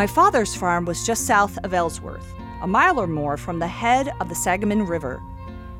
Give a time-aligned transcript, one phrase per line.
[0.00, 2.32] My father's farm was just south of Ellsworth,
[2.62, 5.20] a mile or more from the head of the Sangamon River.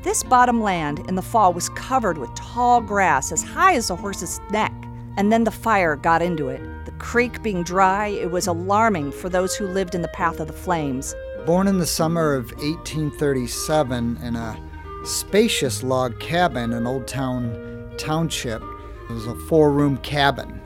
[0.00, 3.94] This bottom land in the fall was covered with tall grass as high as a
[3.94, 4.72] horse's neck,
[5.18, 6.62] and then the fire got into it.
[6.86, 10.46] The creek being dry, it was alarming for those who lived in the path of
[10.46, 11.14] the flames.
[11.44, 14.58] Born in the summer of 1837 in a
[15.04, 20.62] spacious log cabin in Old Town Township, it was a four room cabin.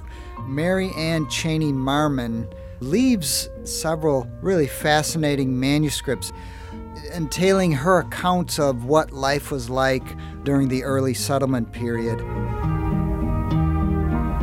[0.47, 2.49] Mary Ann Cheney Marmon
[2.81, 6.33] leaves several really fascinating manuscripts
[7.15, 10.05] entailing her accounts of what life was like
[10.45, 12.21] during the early settlement period.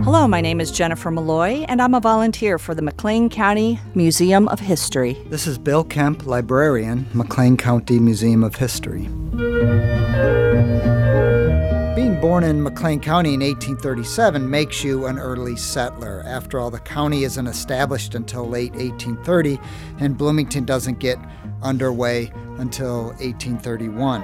[0.04, 4.48] Hello, my name is Jennifer Malloy, and I'm a volunteer for the McLean County Museum
[4.48, 5.18] of History.
[5.30, 9.10] This is Bill Kemp, librarian, McLean County Museum of History.
[11.98, 16.22] Being born in McLean County in 1837 makes you an early settler.
[16.28, 19.60] After all, the county isn't established until late 1830,
[20.00, 21.18] and Bloomington doesn't get
[21.64, 24.22] underway until 1831.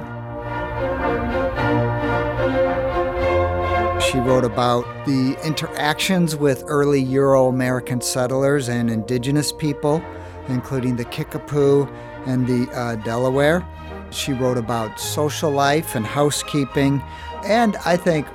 [4.02, 10.00] She wrote about the interactions with early Euro American settlers and indigenous people,
[10.48, 11.88] including the Kickapoo
[12.28, 13.68] and the uh, Delaware.
[14.14, 17.02] She wrote about social life and housekeeping,
[17.44, 18.28] and I think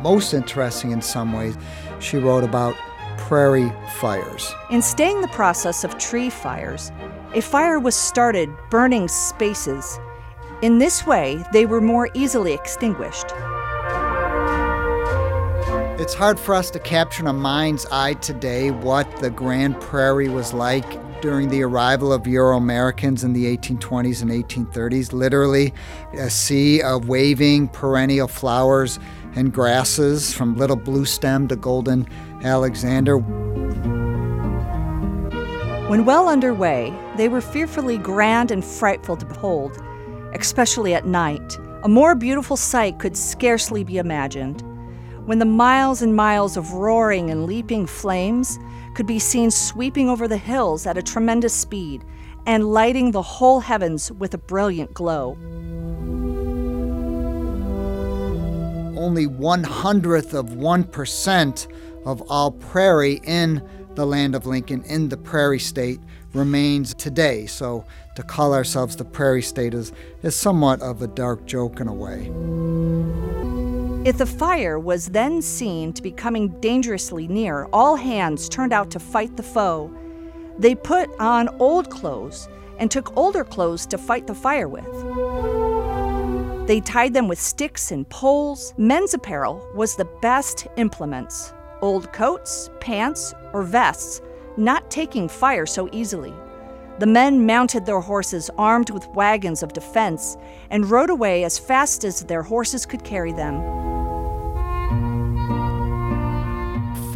[0.00, 1.56] most interesting in some ways,
[1.98, 2.76] she wrote about
[3.18, 4.54] prairie fires.
[4.70, 6.92] In staying the process of tree fires,
[7.34, 9.98] a fire was started burning spaces.
[10.62, 13.26] In this way, they were more easily extinguished.
[15.98, 20.28] It's hard for us to capture in a mind's eye today what the Grand Prairie
[20.28, 20.86] was like
[21.26, 25.12] during the arrival of Euro Americans in the 1820s and 1830s.
[25.12, 25.74] Literally,
[26.12, 29.00] a sea of waving perennial flowers
[29.34, 32.06] and grasses from little bluestem to golden
[32.44, 33.18] Alexander.
[35.88, 39.82] When well underway, they were fearfully grand and frightful to behold,
[40.32, 41.58] especially at night.
[41.82, 44.62] A more beautiful sight could scarcely be imagined.
[45.26, 48.60] When the miles and miles of roaring and leaping flames
[48.94, 52.04] could be seen sweeping over the hills at a tremendous speed
[52.46, 55.36] and lighting the whole heavens with a brilliant glow.
[58.96, 61.66] Only one hundredth of 1%
[62.04, 65.98] of all prairie in the land of Lincoln, in the prairie state,
[66.34, 67.46] remains today.
[67.46, 67.84] So
[68.14, 69.92] to call ourselves the prairie state is,
[70.22, 73.35] is somewhat of a dark joke in a way.
[74.06, 78.88] If the fire was then seen to be coming dangerously near, all hands turned out
[78.92, 79.92] to fight the foe.
[80.60, 84.86] They put on old clothes and took older clothes to fight the fire with.
[86.68, 88.72] They tied them with sticks and poles.
[88.78, 91.52] Men's apparel was the best implements
[91.82, 94.20] old coats, pants, or vests,
[94.56, 96.32] not taking fire so easily.
[97.00, 100.36] The men mounted their horses armed with wagons of defense
[100.70, 103.95] and rode away as fast as their horses could carry them.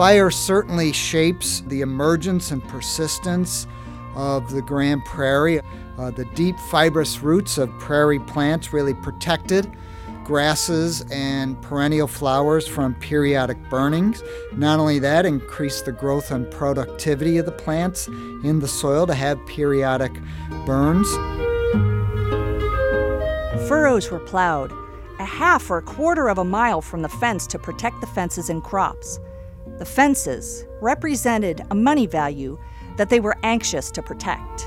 [0.01, 3.67] Fire certainly shapes the emergence and persistence
[4.15, 5.61] of the Grand Prairie.
[5.99, 9.71] Uh, the deep fibrous roots of prairie plants really protected
[10.25, 14.23] grasses and perennial flowers from periodic burnings.
[14.55, 19.13] Not only that, increased the growth and productivity of the plants in the soil to
[19.13, 20.15] have periodic
[20.65, 21.07] burns.
[23.69, 24.73] Furrows were plowed
[25.19, 28.49] a half or a quarter of a mile from the fence to protect the fences
[28.49, 29.21] and crops.
[29.81, 32.59] The fences represented a money value
[32.99, 34.67] that they were anxious to protect.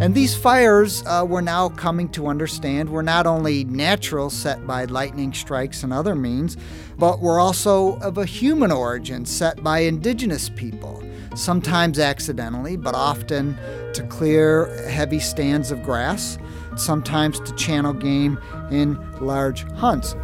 [0.00, 4.84] And these fires uh, we're now coming to understand were not only natural, set by
[4.84, 6.56] lightning strikes and other means,
[6.96, 11.02] but were also of a human origin, set by indigenous people,
[11.34, 13.58] sometimes accidentally, but often
[13.94, 16.38] to clear heavy stands of grass,
[16.76, 18.38] sometimes to channel game
[18.70, 20.14] in large hunts.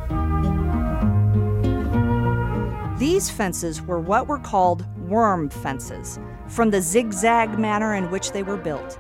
[3.03, 8.45] These fences were what were called worm fences, from the zigzag manner in which they
[8.45, 8.97] were built.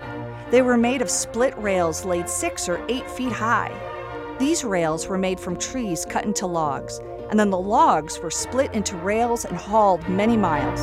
[0.50, 3.70] They were made of split rails laid six or eight feet high.
[4.40, 6.98] These rails were made from trees cut into logs,
[7.30, 10.80] and then the logs were split into rails and hauled many miles.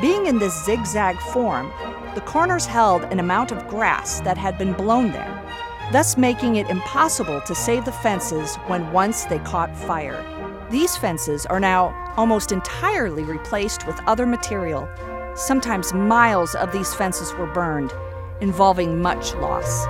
[0.00, 1.70] Being in this zigzag form,
[2.14, 5.42] the corners held an amount of grass that had been blown there
[5.92, 10.24] thus making it impossible to save the fences when once they caught fire.
[10.70, 14.88] These fences are now almost entirely replaced with other material.
[15.34, 17.92] Sometimes miles of these fences were burned,
[18.40, 19.86] involving much loss.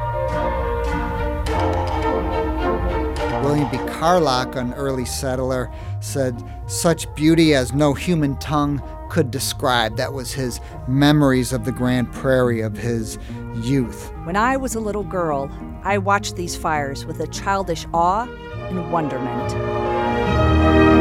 [3.45, 3.79] William B.
[3.93, 5.71] Carlock, an early settler,
[6.01, 9.97] said, Such beauty as no human tongue could describe.
[9.97, 13.19] That was his memories of the Grand Prairie of his
[13.57, 14.13] youth.
[14.25, 15.51] When I was a little girl,
[15.85, 18.27] I watched these fires with a childish awe
[18.69, 20.92] and wonderment.